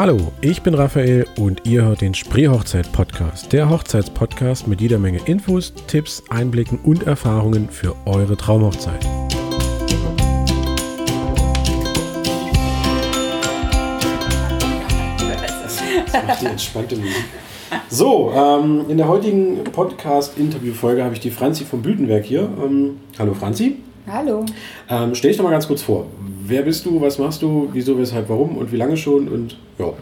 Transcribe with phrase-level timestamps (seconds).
[0.00, 5.74] Hallo, ich bin Raphael und ihr hört den Spree-Hochzeit-Podcast, der Hochzeitspodcast mit jeder Menge Infos,
[5.88, 9.04] Tipps, Einblicken und Erfahrungen für eure Traumhochzeit.
[16.06, 17.24] Das macht die entspannte Musik.
[17.90, 22.48] So, ähm, in der heutigen Podcast-Interview-Folge habe ich die Franzi vom Blütenwerk hier.
[22.64, 23.80] Ähm, hallo Franzi.
[24.10, 24.46] Hallo.
[24.88, 26.06] Ähm, stell dich doch mal ganz kurz vor.
[26.50, 29.92] Wer bist du, was machst du, wieso, weshalb, warum und wie lange schon und ja.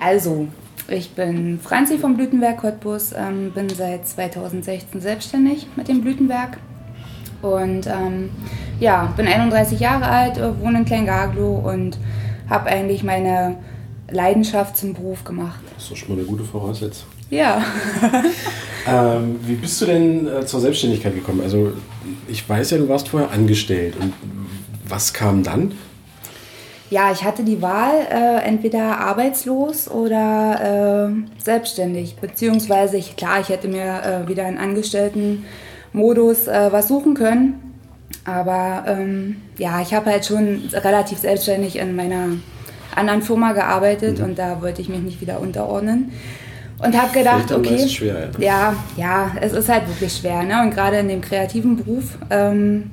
[0.00, 0.46] Also,
[0.86, 6.58] ich bin Franzi vom Blütenwerk Cottbus, ähm, bin seit 2016 selbstständig mit dem Blütenwerk
[7.42, 8.30] und ähm,
[8.78, 11.98] ja, bin 31 Jahre alt, äh, wohne in Kleingaglo und
[12.48, 13.56] habe eigentlich meine
[14.08, 15.58] Leidenschaft zum Beruf gemacht.
[15.74, 17.08] Das ist doch schon mal eine gute Voraussetzung.
[17.30, 17.60] Ja.
[18.86, 21.40] ähm, wie bist du denn äh, zur Selbstständigkeit gekommen?
[21.40, 21.72] Also
[22.28, 24.12] ich weiß ja, du warst vorher angestellt und
[24.88, 25.72] was kam dann?
[26.90, 32.16] Ja, ich hatte die Wahl, äh, entweder arbeitslos oder äh, selbstständig.
[32.16, 37.74] Beziehungsweise, ich, klar, ich hätte mir äh, wieder in Angestelltenmodus äh, was suchen können.
[38.24, 42.28] Aber ähm, ja, ich habe halt schon relativ selbstständig in meiner
[42.94, 44.24] anderen Firma gearbeitet mhm.
[44.24, 46.12] und da wollte ich mich nicht wieder unterordnen.
[46.78, 48.46] Und habe gedacht, okay, schwer, ja.
[48.46, 48.74] ja.
[48.96, 50.42] ja, es ist halt wirklich schwer.
[50.42, 50.60] Ne?
[50.62, 52.90] Und gerade in dem kreativen Beruf ähm,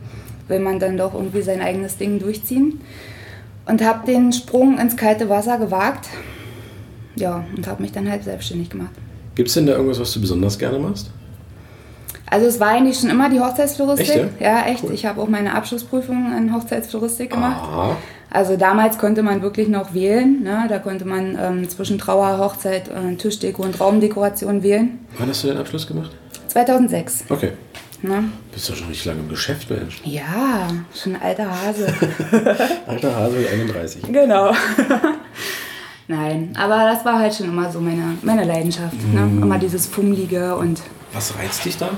[0.52, 2.82] will man dann doch irgendwie sein eigenes Ding durchziehen.
[3.66, 6.08] Und habe den Sprung ins kalte Wasser gewagt.
[7.16, 8.92] Ja, und habe mich dann halt selbstständig gemacht.
[9.34, 11.10] Gibt es denn da irgendwas, was du besonders gerne machst?
[12.30, 14.10] Also es war eigentlich schon immer die Hochzeitsfloristik.
[14.10, 14.60] Echt, ja?
[14.60, 14.84] ja, echt.
[14.84, 14.94] Cool.
[14.94, 17.62] Ich habe auch meine Abschlussprüfung in Hochzeitsfloristik gemacht.
[17.62, 17.98] Aha.
[18.30, 20.42] Also damals konnte man wirklich noch wählen.
[20.42, 20.66] Ne?
[20.70, 25.00] Da konnte man ähm, zwischen Trauer, Hochzeit, äh, Tischdeko und Raumdekoration wählen.
[25.18, 26.12] Wann hast du den Abschluss gemacht?
[26.48, 27.26] 2006.
[27.30, 27.52] Okay.
[28.04, 28.24] Ne?
[28.52, 30.02] Bist du schon richtig lange im Geschäft, Mensch.
[30.04, 31.94] Ja, schon ein alter Hase.
[32.88, 34.02] alter Hase mit 31.
[34.12, 34.52] Genau.
[36.08, 38.96] Nein, aber das war halt schon immer so meine, meine Leidenschaft.
[38.96, 39.14] Mm.
[39.14, 39.44] Ne?
[39.44, 40.82] Immer dieses Fummelige und.
[41.14, 41.92] Was reizt dich da?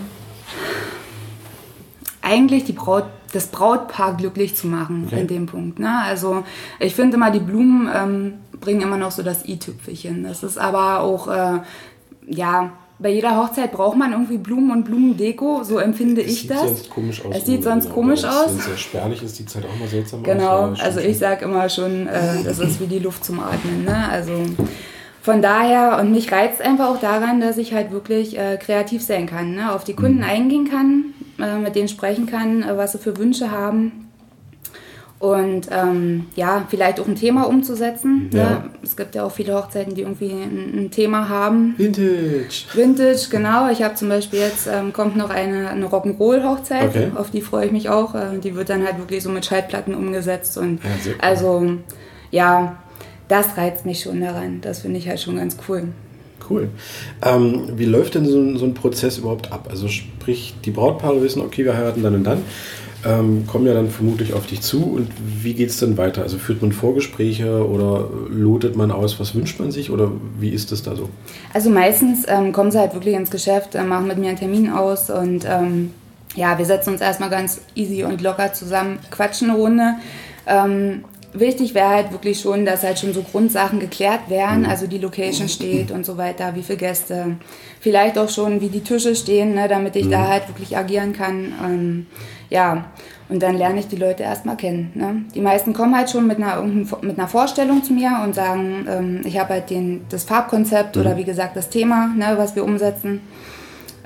[2.23, 5.21] eigentlich die Braut, das Brautpaar glücklich zu machen okay.
[5.21, 5.77] in dem Punkt.
[5.77, 5.99] Ne?
[6.03, 6.43] Also
[6.79, 10.23] ich finde immer, die Blumen ähm, bringen immer noch so das i-Tüpfelchen.
[10.23, 11.59] Das ist aber auch, äh,
[12.25, 12.71] ja,
[13.03, 16.63] bei jeder Hochzeit braucht man irgendwie Blumen und Blumendeko, so empfinde es ich das.
[16.63, 17.35] Es sieht sonst komisch aus.
[17.35, 18.47] Es sieht sonst genau, komisch aus.
[18.47, 20.77] Wenn es sehr spärlich ist, sieht es halt auch mal seltsam genau, aus.
[20.77, 23.83] Genau, also ich sage immer schon, äh, das ist wie die Luft zum Atmen.
[23.83, 24.07] Ne?
[24.09, 24.31] Also
[25.21, 29.25] von daher, und mich reizt einfach auch daran, dass ich halt wirklich äh, kreativ sein
[29.25, 29.73] kann, ne?
[29.73, 30.23] auf die Kunden mhm.
[30.23, 34.12] eingehen kann, äh, mit denen sprechen kann, äh, was sie für Wünsche haben.
[35.23, 38.29] Und ähm, ja, vielleicht auch ein Thema umzusetzen.
[38.33, 38.43] Ja.
[38.43, 38.63] Ne?
[38.83, 41.75] Es gibt ja auch viele Hochzeiten, die irgendwie ein, ein Thema haben.
[41.77, 42.65] Vintage.
[42.73, 43.71] Vintage, genau.
[43.71, 47.11] Ich habe zum Beispiel jetzt, ähm, kommt noch eine, eine Rock'n'Roll-Hochzeit, okay.
[47.15, 48.15] auf die freue ich mich auch.
[48.15, 50.57] Äh, die wird dann halt wirklich so mit Schaltplatten umgesetzt.
[50.57, 51.71] Und ja, also
[52.29, 52.75] ja,
[53.29, 54.59] das reizt mich schon daran.
[54.59, 55.87] Das finde ich halt schon ganz cool.
[56.49, 56.67] Cool.
[57.21, 59.69] Ähm, wie läuft denn so ein, so ein, Prozess überhaupt ab?
[59.71, 62.41] Also sprich, die Brautpaare wissen, okay, wir heiraten dann und dann,
[63.05, 65.09] ähm, kommen ja dann vermutlich auf dich zu und
[65.41, 66.21] wie geht es dann weiter?
[66.23, 70.71] Also führt man Vorgespräche oder lotet man aus, was wünscht man sich oder wie ist
[70.71, 71.09] das da so?
[71.53, 74.69] Also meistens ähm, kommen sie halt wirklich ins Geschäft, äh, machen mit mir einen Termin
[74.69, 75.91] aus und ähm,
[76.35, 79.95] ja, wir setzen uns erstmal ganz easy und locker zusammen, quatschen eine Runde.
[80.47, 81.03] Ähm,
[81.33, 84.69] wichtig wäre halt wirklich schon, dass halt schon so Grundsachen geklärt werden, mhm.
[84.69, 87.37] also die Location steht und so weiter, wie viele Gäste,
[87.79, 90.11] vielleicht auch schon, wie die Tische stehen, ne, damit ich mhm.
[90.11, 92.05] da halt wirklich agieren kann.
[92.53, 92.85] Ja,
[93.29, 94.91] und dann lerne ich die Leute erstmal kennen.
[94.93, 95.25] Ne?
[95.33, 99.21] Die meisten kommen halt schon mit einer, mit einer Vorstellung zu mir und sagen, ähm,
[99.23, 101.01] ich habe halt den, das Farbkonzept mhm.
[101.01, 103.21] oder wie gesagt das Thema, ne, was wir umsetzen.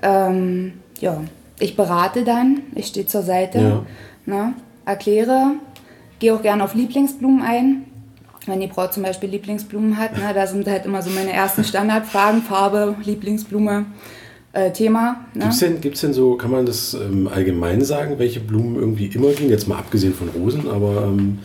[0.02, 1.20] Ähm, ja,
[1.60, 3.86] ich berate dann, ich stehe zur Seite,
[4.26, 4.34] ja.
[4.34, 4.54] ne,
[4.86, 5.56] erkläre,
[6.20, 7.84] gehe auch gerne auf Lieblingsblumen ein.
[8.46, 11.66] Wenn die Braut zum Beispiel Lieblingsblumen hat, ne, da sind halt immer so meine ersten
[11.66, 13.88] Standardfragen, Farbe, Lieblingsblume,
[14.58, 15.26] äh, Thema.
[15.34, 15.42] Ne?
[15.42, 19.06] Gibt es denn, gibt's denn so, kann man das ähm, allgemein sagen, welche Blumen irgendwie
[19.06, 19.50] immer gehen?
[19.50, 21.40] Jetzt mal abgesehen von Rosen, aber ähm,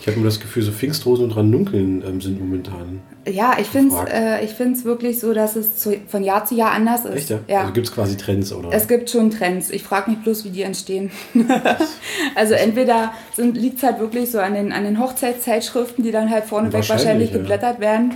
[0.00, 3.00] ich habe mir das Gefühl, so Pfingstrosen und Ranunkeln ähm, sind momentan.
[3.28, 7.04] Ja, ich finde es äh, wirklich so, dass es zu, von Jahr zu Jahr anders
[7.04, 7.14] ist.
[7.14, 7.40] Echt, ja?
[7.46, 7.60] ja.
[7.60, 8.70] Also gibt es quasi Trends, oder?
[8.72, 9.70] Es gibt schon Trends.
[9.70, 11.10] Ich frage mich bloß, wie die entstehen.
[12.34, 16.44] also entweder liegt es halt wirklich so an den, an den Hochzeitszeitschriften, die dann halt
[16.44, 17.80] vorneweg wahrscheinlich, wahrscheinlich geblättert ja.
[17.80, 18.14] werden.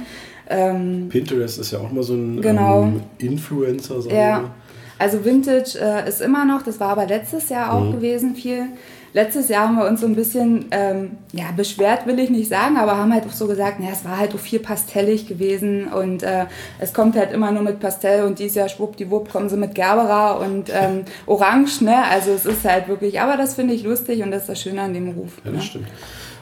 [0.53, 2.83] Ähm, Pinterest ist ja auch mal so ein genau.
[2.83, 4.01] ähm, Influencer.
[4.11, 4.51] Ja,
[4.99, 7.93] also Vintage äh, ist immer noch, das war aber letztes Jahr auch mhm.
[7.93, 8.67] gewesen viel.
[9.15, 12.77] Letztes Jahr haben wir uns so ein bisschen, ähm, ja, beschwert will ich nicht sagen,
[12.77, 16.23] aber haben halt auch so gesagt, naja, es war halt auch viel pastellig gewesen und
[16.23, 16.47] äh,
[16.79, 20.33] es kommt halt immer nur mit Pastell und dieses Jahr schwuppdiwupp kommen sie mit Gerbera
[20.33, 22.05] und ähm, Orange, ne?
[22.11, 24.81] Also es ist halt wirklich, aber das finde ich lustig und das ist das Schöne
[24.83, 25.33] an dem Beruf.
[25.45, 25.63] Ja, das ne?
[25.63, 25.89] stimmt.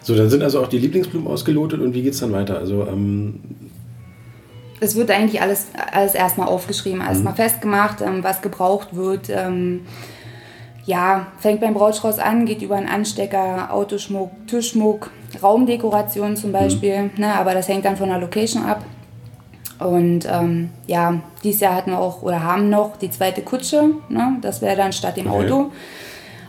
[0.03, 2.59] So, dann sind also auch die Lieblingsblumen ausgelotet und wie geht es dann weiter?
[2.59, 3.41] Also, ähm,
[4.81, 7.37] es wird eigentlich alles, alles erstmal aufgeschrieben, erstmal mhm.
[7.37, 9.29] festgemacht, ähm, was gebraucht wird.
[9.29, 9.87] Ähm,
[10.87, 15.11] ja, fängt beim Brautstrauß an, geht über einen Anstecker, Autoschmuck, Tischschmuck,
[15.43, 17.03] Raumdekoration zum Beispiel.
[17.03, 17.11] Mhm.
[17.19, 18.85] Ne, aber das hängt dann von der Location ab.
[19.79, 23.91] Und ähm, ja, dieses Jahr hatten wir auch oder haben noch die zweite Kutsche.
[24.09, 24.37] Ne?
[24.43, 25.45] Das wäre dann statt dem okay.
[25.45, 25.73] Auto.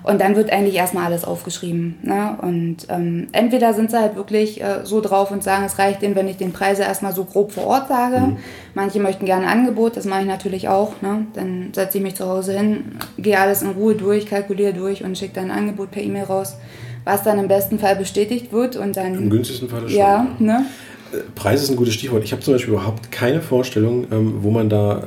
[0.03, 1.99] Und dann wird eigentlich erstmal alles aufgeschrieben.
[2.01, 2.37] Ne?
[2.41, 6.15] Und ähm, entweder sind sie halt wirklich äh, so drauf und sagen, es reicht denen,
[6.15, 8.19] wenn ich den Preise erstmal so grob vor Ort sage.
[8.19, 8.37] Mhm.
[8.73, 11.01] Manche möchten gerne ein Angebot, das mache ich natürlich auch.
[11.01, 11.27] Ne?
[11.33, 15.17] Dann setze ich mich zu Hause hin, gehe alles in Ruhe durch, kalkuliere durch und
[15.17, 16.55] schicke dann ein Angebot per E-Mail raus,
[17.03, 18.77] was dann im besten Fall bestätigt wird.
[18.77, 19.97] Und dann, Im günstigsten Fall schon.
[19.97, 20.65] Ja, ne?
[21.13, 22.23] Äh, Preis ist ein gutes Stichwort.
[22.23, 25.03] Ich habe zum Beispiel überhaupt keine Vorstellung, ähm, wo man da äh,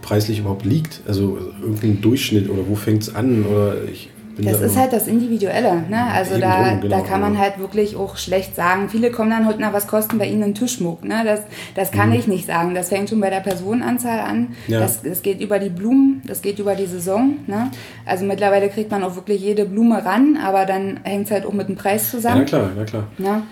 [0.00, 1.02] preislich überhaupt liegt.
[1.06, 3.44] Also irgendein Durchschnitt oder wo fängt es an?
[3.44, 4.08] Oder ich
[4.44, 5.82] das ist halt das Individuelle.
[5.88, 6.04] Ne?
[6.12, 8.88] Also da, drum, genau, da kann man halt wirklich auch schlecht sagen.
[8.88, 11.04] Viele kommen dann heute, na, was kosten bei Ihnen ein Tischmuck?
[11.04, 11.22] Ne?
[11.24, 11.40] Das,
[11.74, 12.16] das kann mhm.
[12.16, 12.74] ich nicht sagen.
[12.74, 14.54] Das fängt schon bei der Personenanzahl an.
[14.68, 14.80] Ja.
[14.80, 17.38] Das, das geht über die Blumen, das geht über die Saison.
[17.46, 17.70] Ne?
[18.06, 21.52] Also mittlerweile kriegt man auch wirklich jede Blume ran, aber dann hängt es halt auch
[21.52, 22.40] mit dem Preis zusammen.
[22.40, 23.06] Ja, klar, ja, klar.
[23.18, 23.42] Ne?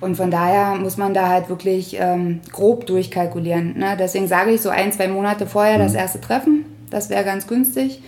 [0.00, 3.78] Und von daher muss man da halt wirklich ähm, grob durchkalkulieren.
[3.78, 3.96] Ne?
[3.98, 5.82] Deswegen sage ich so ein, zwei Monate vorher mhm.
[5.82, 6.64] das erste Treffen.
[6.90, 8.00] Das wäre ganz günstig.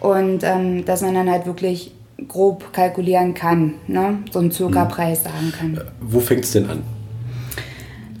[0.00, 1.92] Und ähm, dass man dann halt wirklich
[2.26, 4.18] grob kalkulieren kann, ne?
[4.30, 5.76] so einen Circa-Preis sagen kann.
[5.76, 6.82] Äh, wo fängt es denn an?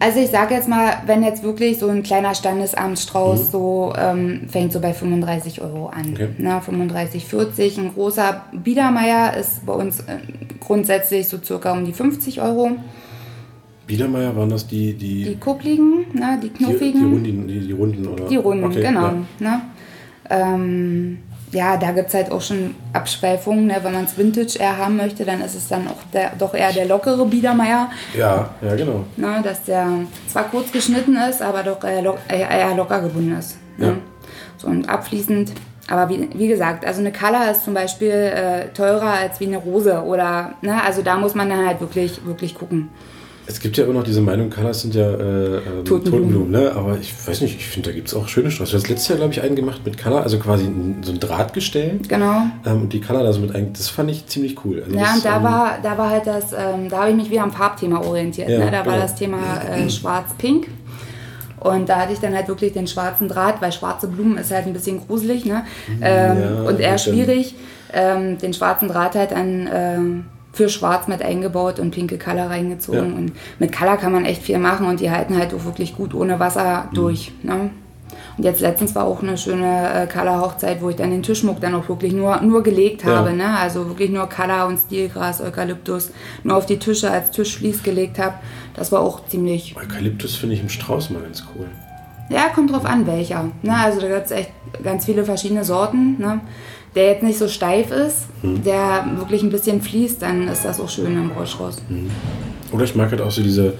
[0.00, 3.50] Also ich sage jetzt mal, wenn jetzt wirklich so ein kleiner Standesamtsstrauß mhm.
[3.50, 6.12] so ähm, fängt so bei 35 Euro an.
[6.12, 6.28] Okay.
[6.38, 7.78] Ne, 35, 40.
[7.78, 10.18] Ein großer Biedermeier ist bei uns äh,
[10.60, 12.70] grundsätzlich so circa um die 50 Euro.
[13.88, 14.92] Biedermeier waren das die...
[14.92, 16.92] Die, die Kuckligen, ne, die knuffigen.
[17.24, 18.28] Die, die, Runden, die, die Runden, oder?
[18.28, 19.06] Die Runden, okay, genau.
[19.06, 19.14] Ja.
[19.40, 19.60] Ne?
[20.30, 21.18] Ähm,
[21.52, 23.66] ja, da gibt es halt auch schon Abschweifungen.
[23.66, 23.76] Ne?
[23.82, 26.72] Wenn man es Vintage eher haben möchte, dann ist es dann auch der, doch eher
[26.72, 27.90] der lockere Biedermeier.
[28.16, 29.04] Ja, ja, genau.
[29.16, 29.40] Ne?
[29.42, 29.88] Dass der
[30.26, 33.56] zwar kurz geschnitten ist, aber doch eher, lo eher locker gebunden ist.
[33.76, 33.86] Ne?
[33.86, 33.92] Ja.
[34.56, 35.52] So und abfließend.
[35.90, 39.56] Aber wie, wie gesagt, also eine Color ist zum Beispiel äh, teurer als wie eine
[39.56, 40.82] Rose oder, ne?
[40.84, 42.90] also da muss man dann halt wirklich, wirklich gucken.
[43.48, 46.04] Es gibt ja immer noch diese Meinung, Colors sind ja äh, ähm, Totenblumen.
[46.04, 46.72] Totenblumen, ne?
[46.76, 48.72] aber ich weiß nicht, ich finde, da gibt es auch schöne Straßen.
[48.72, 51.18] Du hast letztes Jahr, glaube ich, einen gemacht mit Color, also quasi ein, so ein
[51.18, 51.98] Drahtgestell.
[52.06, 52.42] Genau.
[52.66, 54.82] Ähm, und die Color da so mit ein, das fand ich ziemlich cool.
[54.84, 57.16] Also ja, das, und da, ähm, war, da war halt das, ähm, da habe ich
[57.16, 58.50] mich wieder am Farbthema orientiert.
[58.50, 58.70] Ja, ne?
[58.70, 58.92] Da genau.
[58.92, 60.68] war das Thema äh, schwarz-pink.
[61.60, 64.66] Und da hatte ich dann halt wirklich den schwarzen Draht, weil schwarze Blumen ist halt
[64.66, 65.64] ein bisschen gruselig ne?
[66.02, 67.54] Ähm, ja, und eher schwierig.
[67.94, 73.10] Ähm, den schwarzen Draht halt an für Schwarz mit eingebaut und pinke Color reingezogen.
[73.10, 73.16] Ja.
[73.16, 76.14] Und mit Color kann man echt viel machen und die halten halt auch wirklich gut
[76.14, 76.94] ohne Wasser mhm.
[76.94, 77.32] durch.
[77.42, 77.70] Ne?
[78.36, 81.74] Und jetzt letztens war auch eine schöne äh, Color-Hochzeit, wo ich dann den Tischmuck dann
[81.74, 83.16] auch wirklich nur, nur gelegt ja.
[83.16, 83.32] habe.
[83.32, 83.56] Ne?
[83.56, 86.10] Also wirklich nur Color und Stilgras, Eukalyptus,
[86.44, 88.34] nur auf die Tische als Tischflies gelegt habe.
[88.74, 89.76] Das war auch ziemlich.
[89.76, 91.66] Eukalyptus finde ich im Strauß mal ganz cool.
[92.30, 93.44] Ja, kommt drauf an, welcher.
[93.62, 93.74] Ne?
[93.74, 94.50] Also da gibt es echt
[94.84, 96.18] ganz viele verschiedene Sorten.
[96.18, 96.40] Ne?
[96.94, 98.62] Der jetzt nicht so steif ist, mhm.
[98.64, 101.76] der wirklich ein bisschen fließt, dann ist das auch schön im Rollschross.
[101.88, 102.10] Mhm.
[102.72, 103.74] Oder ich mag halt auch so diese,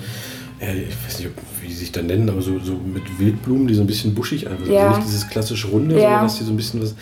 [0.61, 3.83] ich weiß nicht, wie sie sich da nennen, aber so, so mit Wildblumen, die so
[3.83, 4.75] ein bisschen buschig einfach sind.
[4.75, 4.89] Ja.
[4.89, 6.03] Also nicht dieses klassische Runde, ja.
[6.03, 6.95] sondern dass die so ein bisschen was,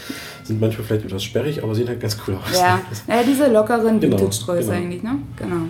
[0.44, 2.58] sind manchmal vielleicht etwas sperrig, aber sehen halt ganz cool aus.
[2.58, 4.76] Ja, ja diese lockeren genau, Vintage-Sträuße genau.
[4.76, 5.18] eigentlich, ne?
[5.36, 5.62] Genau.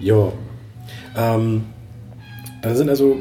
[0.00, 0.32] Ja.
[1.16, 1.64] Ähm,
[2.62, 3.18] dann sind also,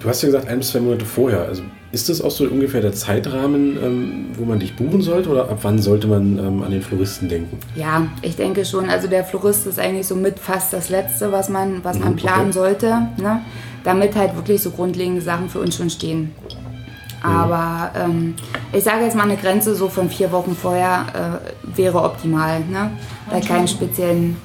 [0.00, 1.62] du hast ja gesagt, ein bis zwei Monate vorher, also
[1.92, 5.58] ist das auch so ungefähr der Zeitrahmen, ähm, wo man dich buchen sollte oder ab
[5.62, 7.58] wann sollte man ähm, an den Floristen denken?
[7.74, 8.90] Ja, ich denke schon.
[8.90, 12.16] Also der Florist ist eigentlich so mit fast das Letzte, was man, was man mhm,
[12.16, 12.52] planen okay.
[12.52, 12.86] sollte,
[13.16, 13.40] ne?
[13.84, 16.20] damit halt wirklich so grundlegende Sachen für uns schon stehen.
[16.20, 17.30] Mhm.
[17.30, 18.34] Aber ähm,
[18.72, 22.90] ich sage jetzt mal eine Grenze so von vier Wochen vorher äh, wäre optimal, ne?
[23.30, 24.36] bei, keinem speziellen,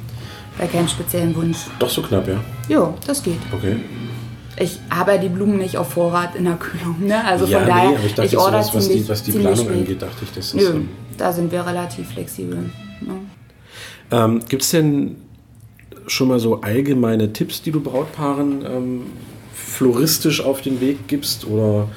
[0.58, 1.58] bei keinem speziellen Wunsch.
[1.79, 2.36] Doch so knapp, ja?
[2.70, 3.39] Ja, das geht.
[3.51, 3.77] Okay
[4.58, 7.05] ich habe die Blumen nicht auf Vorrat in der Kühlung.
[7.05, 7.24] Ne?
[7.24, 9.65] Also ja, von daher, nee, ich, dachte, ich order was, ziemlich, die, was die Planung
[9.65, 9.77] spät.
[9.77, 10.55] angeht, dachte ich, das ist.
[10.55, 10.81] Nö,
[11.17, 12.70] da sind wir relativ flexibel.
[13.01, 13.13] Ne?
[14.12, 15.15] Ähm, Gibt es denn
[16.08, 19.01] schon mal so allgemeine Tipps, die du Brautpaaren ähm,
[19.53, 21.46] floristisch auf den Weg gibst?
[21.46, 21.88] Oder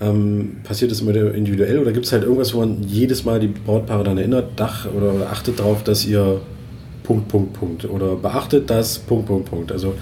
[0.00, 1.78] ähm, passiert das immer individuell?
[1.78, 5.14] Oder gibt es halt irgendwas, wo man jedes Mal die Brautpaare dann erinnert, Dach oder,
[5.14, 6.40] oder achtet darauf, dass ihr
[7.04, 9.70] Punkt, Punkt, Punkt oder beachtet das Punkt, Punkt, Punkt?
[9.70, 9.94] Also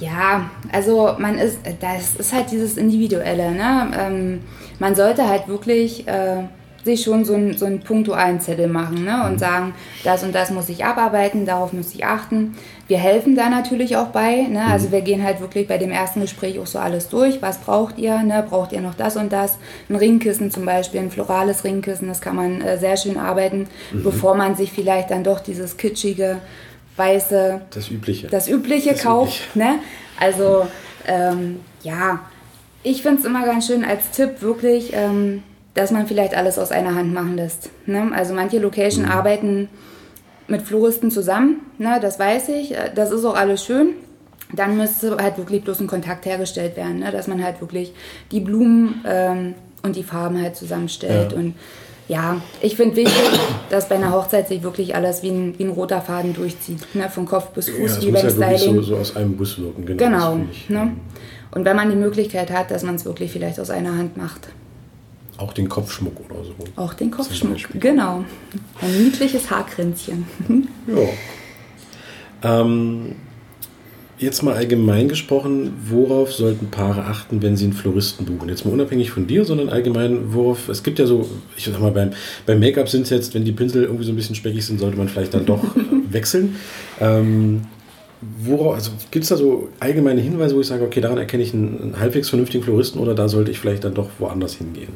[0.00, 3.52] ja, also man ist, das ist halt dieses Individuelle.
[3.52, 3.90] Ne?
[3.98, 4.40] Ähm,
[4.78, 6.44] man sollte halt wirklich äh,
[6.84, 9.24] sich schon so, ein, so einen punktualen Zettel machen ne?
[9.26, 12.56] und sagen, das und das muss ich abarbeiten, darauf muss ich achten.
[12.88, 14.42] Wir helfen da natürlich auch bei.
[14.42, 14.60] Ne?
[14.66, 14.72] Mhm.
[14.72, 17.40] Also wir gehen halt wirklich bei dem ersten Gespräch auch so alles durch.
[17.40, 18.18] Was braucht ihr?
[18.22, 18.44] Ne?
[18.48, 19.58] Braucht ihr noch das und das?
[19.88, 24.02] Ein Ringkissen zum Beispiel, ein florales Ringkissen, das kann man äh, sehr schön arbeiten, mhm.
[24.02, 26.38] bevor man sich vielleicht dann doch dieses kitschige
[26.96, 27.62] weiße.
[27.70, 28.28] Das Übliche.
[28.28, 29.40] Das Übliche das kauft.
[29.54, 29.58] Übliche.
[29.58, 29.78] Ne?
[30.18, 30.66] Also,
[31.06, 32.20] ähm, ja,
[32.82, 35.42] ich finde es immer ganz schön als Tipp wirklich, ähm,
[35.74, 37.70] dass man vielleicht alles aus einer Hand machen lässt.
[37.86, 38.10] Ne?
[38.14, 39.10] Also manche Location mhm.
[39.10, 39.68] arbeiten
[40.46, 41.98] mit Floristen zusammen, ne?
[42.00, 42.74] das weiß ich.
[42.94, 43.94] Das ist auch alles schön.
[44.52, 47.10] Dann müsste halt wirklich bloß ein Kontakt hergestellt werden, ne?
[47.10, 47.92] dass man halt wirklich
[48.30, 51.32] die Blumen ähm, und die Farben halt zusammenstellt.
[51.32, 51.38] Ja.
[51.38, 51.54] Und
[52.08, 55.70] ja, ich finde wichtig, dass bei einer Hochzeit sich wirklich alles wie ein, wie ein
[55.70, 56.94] roter Faden durchzieht.
[56.94, 57.08] Ne?
[57.08, 58.76] Von Kopf bis Fuß, ja, wie beim ja Styling.
[58.76, 59.98] So, so aus einem Bus wirken, genau.
[60.06, 60.36] genau
[60.68, 60.96] ne?
[61.50, 64.48] Und wenn man die Möglichkeit hat, dass man es wirklich vielleicht aus einer Hand macht.
[65.38, 66.54] Auch den Kopfschmuck oder so.
[66.76, 68.24] Auch den Kopfschmuck, genau.
[68.80, 70.26] Ein niedliches Haarkränzchen.
[70.88, 70.94] ja.
[72.44, 73.16] Ähm,
[74.24, 78.48] jetzt mal allgemein gesprochen, worauf sollten Paare achten, wenn sie einen Floristen buchen?
[78.48, 81.92] Jetzt mal unabhängig von dir, sondern allgemein, worauf, es gibt ja so, ich sag mal,
[81.92, 82.10] beim,
[82.46, 84.96] beim Make-up sind es jetzt, wenn die Pinsel irgendwie so ein bisschen speckig sind, sollte
[84.96, 85.62] man vielleicht dann doch
[86.10, 86.56] wechseln.
[87.00, 87.62] Ähm,
[88.38, 91.54] worauf, also gibt es da so allgemeine Hinweise, wo ich sage, okay, daran erkenne ich
[91.54, 94.92] einen, einen halbwegs vernünftigen Floristen oder da sollte ich vielleicht dann doch woanders hingehen?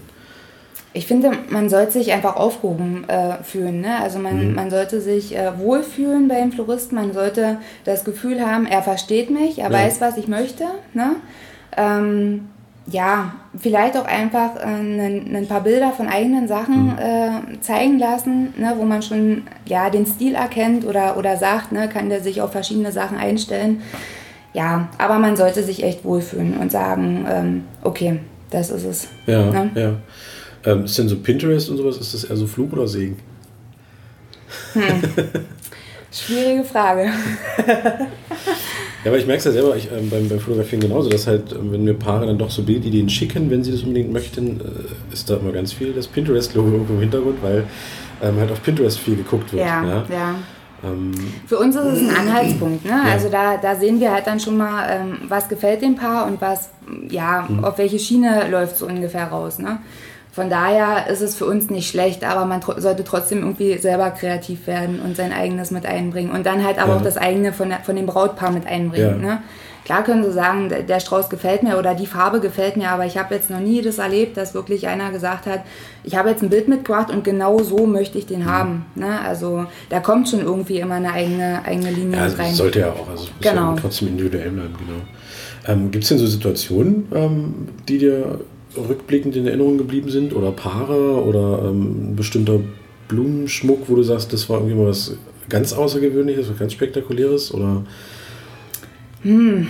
[0.98, 3.82] Ich finde, man sollte sich einfach aufgehoben äh, fühlen.
[3.82, 4.00] Ne?
[4.02, 4.54] Also man, mhm.
[4.56, 6.96] man sollte sich äh, wohlfühlen bei dem Floristen.
[6.96, 9.78] Man sollte das Gefühl haben, er versteht mich, er ja.
[9.78, 10.64] weiß, was ich möchte.
[10.94, 11.14] Ne?
[11.76, 12.48] Ähm,
[12.88, 16.98] ja, vielleicht auch einfach äh, ein paar Bilder von eigenen Sachen mhm.
[16.98, 21.88] äh, zeigen lassen, ne, wo man schon ja, den Stil erkennt oder, oder sagt, ne,
[21.88, 23.82] kann der sich auf verschiedene Sachen einstellen.
[24.52, 28.18] Ja, aber man sollte sich echt wohlfühlen und sagen, ähm, okay,
[28.50, 29.08] das ist es.
[29.26, 29.70] Ja, ne?
[29.76, 29.92] ja.
[30.64, 33.16] Ähm, ist denn so Pinterest und sowas, ist das eher so Flug oder Segen?
[34.72, 35.02] Hm.
[36.10, 37.04] Schwierige Frage.
[37.66, 38.06] ja,
[39.04, 41.70] aber ich merke es ja selber ich, ähm, beim, beim Fotografieren genauso, dass halt, ähm,
[41.70, 45.28] wenn mir Paare dann doch so Bildideen schicken, wenn sie das unbedingt möchten, äh, ist
[45.28, 47.64] da immer ganz viel das Pinterest-Logo irgendwo im Hintergrund, weil
[48.22, 49.66] ähm, halt auf Pinterest viel geguckt wird.
[49.66, 50.06] Ja, ja.
[50.10, 50.34] ja.
[50.82, 51.12] Ähm,
[51.46, 52.84] Für uns ist es ein Anhaltspunkt.
[52.84, 52.90] Ne?
[52.90, 53.12] Ja.
[53.12, 56.40] Also da, da sehen wir halt dann schon mal, ähm, was gefällt dem Paar und
[56.40, 56.70] was,
[57.10, 57.64] ja, mhm.
[57.64, 59.58] auf welche Schiene läuft so ungefähr raus.
[59.58, 59.78] Ne?
[60.32, 64.10] Von daher ist es für uns nicht schlecht, aber man tr sollte trotzdem irgendwie selber
[64.10, 66.30] kreativ werden und sein eigenes mit einbringen.
[66.30, 66.98] Und dann halt aber ja.
[66.98, 69.22] auch das eigene von, der, von dem Brautpaar mit einbringen.
[69.22, 69.34] Ja.
[69.34, 69.42] Ne?
[69.88, 73.16] Klar können sie sagen, der Strauß gefällt mir oder die Farbe gefällt mir, aber ich
[73.16, 75.62] habe jetzt noch nie das erlebt, dass wirklich einer gesagt hat,
[76.04, 78.50] ich habe jetzt ein Bild mitgebracht und genau so möchte ich den mhm.
[78.50, 78.86] haben.
[78.96, 79.18] Ne?
[79.22, 82.52] Also da kommt schon irgendwie immer eine eigene, eigene Linie ja, also rein.
[82.52, 83.70] Sollte ja auch, also genau.
[83.70, 85.00] ja trotzdem individuell bleiben, genau.
[85.66, 88.40] Ähm, Gibt es denn so Situationen, ähm, die dir
[88.86, 92.60] rückblickend in Erinnerung geblieben sind oder Paare oder ähm, bestimmter
[93.08, 95.16] Blumenschmuck, wo du sagst, das war irgendwie mal was
[95.48, 97.84] ganz Außergewöhnliches, was ganz Spektakuläres oder?
[99.22, 99.66] Hm.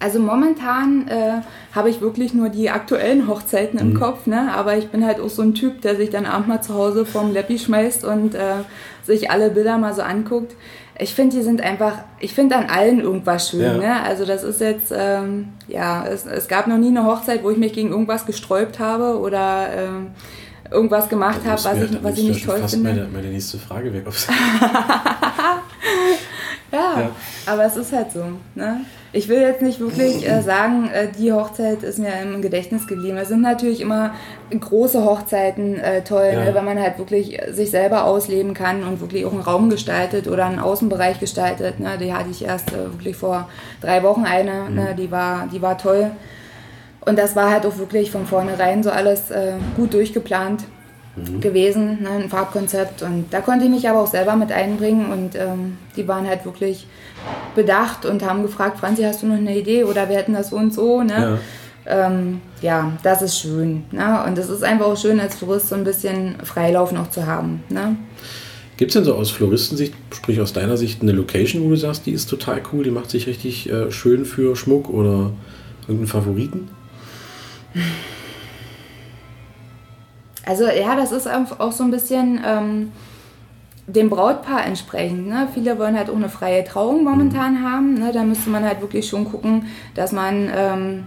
[0.00, 1.42] Also momentan äh,
[1.72, 4.00] habe ich wirklich nur die aktuellen Hochzeiten im mhm.
[4.00, 4.52] Kopf, ne?
[4.52, 7.06] aber ich bin halt auch so ein Typ, der sich dann abends mal zu Hause
[7.06, 8.64] vorm Leppi schmeißt und äh,
[9.04, 10.54] sich alle Bilder mal so anguckt
[11.00, 13.60] ich finde, die sind einfach, ich finde an allen irgendwas schön.
[13.60, 13.72] Ja.
[13.74, 14.02] Ne?
[14.02, 17.56] Also das ist jetzt, ähm, ja, es, es gab noch nie eine Hochzeit, wo ich
[17.56, 20.08] mich gegen irgendwas gesträubt habe oder ähm,
[20.70, 22.90] irgendwas gemacht habe, was ich, was ich nicht toll fast finde.
[22.90, 24.04] Meine, meine nächste Frage weg.
[26.72, 27.10] ja, ja,
[27.46, 28.24] aber es ist halt so.
[28.54, 28.82] Ne?
[29.12, 33.16] Ich will jetzt nicht wirklich äh, sagen, äh, die Hochzeit ist mir im Gedächtnis geblieben.
[33.16, 34.14] Es sind natürlich immer
[34.56, 36.44] große Hochzeiten äh, toll, ja.
[36.44, 40.28] ne, wenn man halt wirklich sich selber ausleben kann und wirklich auch einen Raum gestaltet
[40.28, 41.80] oder einen Außenbereich gestaltet.
[41.80, 41.98] Ne.
[41.98, 43.48] Die hatte ich erst äh, wirklich vor
[43.80, 44.74] drei Wochen eine, mhm.
[44.76, 46.12] ne, die, war, die war toll.
[47.00, 50.64] Und das war halt auch wirklich von vornherein so alles äh, gut durchgeplant
[51.28, 51.40] mhm.
[51.40, 53.02] gewesen, ne, ein Farbkonzept.
[53.02, 56.44] Und da konnte ich mich aber auch selber mit einbringen und ähm, die waren halt
[56.44, 56.86] wirklich
[57.54, 60.56] bedacht und haben gefragt, Franzi, hast du noch eine Idee oder wir hätten das so
[60.56, 61.02] und so.
[61.02, 61.38] Ne?
[61.86, 62.06] Ja.
[62.06, 63.84] Ähm, ja, das ist schön.
[63.90, 64.22] Ne?
[64.26, 67.62] Und es ist einfach auch schön, als Tourist so ein bisschen Freilauf noch zu haben.
[67.68, 67.96] Ne?
[68.76, 72.06] Gibt es denn so aus Floristensicht, sprich aus deiner Sicht, eine Location, wo du sagst,
[72.06, 75.32] die ist total cool, die macht sich richtig äh, schön für Schmuck oder
[75.82, 76.68] irgendeinen Favoriten?
[80.46, 82.92] Also ja, das ist auch so ein bisschen ähm,
[83.86, 85.28] dem Brautpaar entsprechend.
[85.28, 85.48] Ne?
[85.52, 87.70] Viele wollen halt auch eine freie Trauung momentan mhm.
[87.70, 87.94] haben.
[87.94, 88.10] Ne?
[88.12, 91.04] Da müsste man halt wirklich schon gucken, dass man ähm,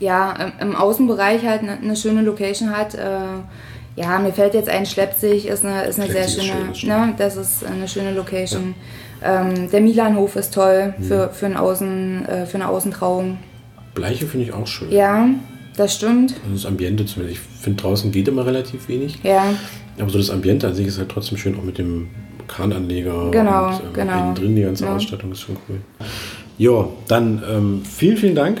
[0.00, 2.94] ja im Außenbereich halt eine, eine schöne Location hat.
[2.94, 3.20] Äh,
[3.96, 7.14] ja, mir fällt jetzt ein Schleppzig, ist eine, ist eine sehr schöne, schön, ne?
[7.16, 8.74] das ist eine schöne Location.
[9.22, 9.42] Ja.
[9.42, 11.04] Ähm, der Milanhof ist toll mhm.
[11.04, 13.38] für, für, ein Außen, äh, für eine Außentrauung.
[13.94, 14.90] Bleiche finde ich auch schön.
[14.90, 15.28] Ja,
[15.76, 16.34] das stimmt.
[16.42, 17.40] Also das Ambiente zumindest.
[17.40, 19.18] Ich finde, draußen geht immer relativ wenig.
[19.22, 19.54] Ja.
[19.98, 22.08] Aber so das Ambiente an sich ist halt trotzdem schön, auch mit dem
[22.48, 24.18] Krananleger genau, und ähm, genau.
[24.18, 24.94] innen drin die ganze ja.
[24.94, 25.78] Ausstattung ist schon cool.
[26.58, 28.60] Ja, dann ähm, vielen, vielen Dank.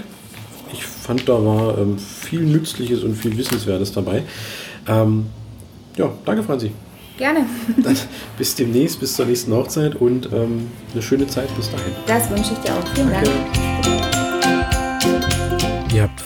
[0.72, 4.22] Ich fand, da war ähm, viel Nützliches und viel Wissenswertes dabei.
[4.88, 5.26] Ähm,
[5.96, 6.72] ja, danke, Franzi.
[7.16, 7.46] Gerne.
[7.82, 7.96] Dann
[8.36, 11.92] bis demnächst, bis zur nächsten Hochzeit und ähm, eine schöne Zeit bis dahin.
[12.06, 12.86] Das wünsche ich dir auch.
[12.94, 13.63] Vielen Dank.